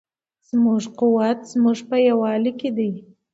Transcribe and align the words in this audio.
زموږ 0.49 0.81
قوت 0.99 1.37
په 1.43 1.47
زموږ 1.51 1.77
په 1.89 1.95
یووالي 2.07 2.51
کې 2.59 2.69
دی. 2.77 2.91